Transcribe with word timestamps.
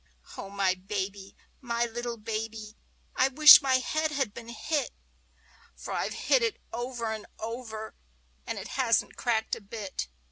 Oh, 0.35 0.49
my 0.49 0.73
baby! 0.73 1.35
my 1.59 1.85
little 1.85 2.17
baby! 2.17 2.75
I 3.15 3.27
wish 3.27 3.61
my 3.61 3.75
head 3.75 4.09
had 4.09 4.33
been 4.33 4.47
hit! 4.49 4.89
For 5.75 5.93
I've 5.93 6.15
hit 6.15 6.41
it 6.41 6.59
over 6.73 7.11
and 7.11 7.27
over, 7.37 7.93
and 8.47 8.57
it 8.57 8.69
hasn't 8.69 9.15
cracked 9.15 9.55
a 9.55 9.61
bit. 9.61 10.07